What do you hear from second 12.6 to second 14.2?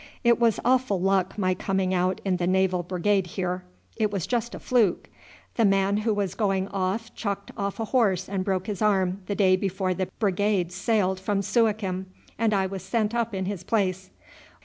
was sent up in his place.